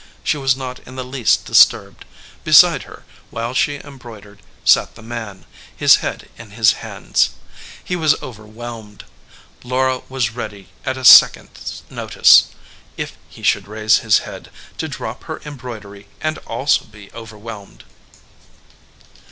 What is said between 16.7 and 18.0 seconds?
be overwhelmed.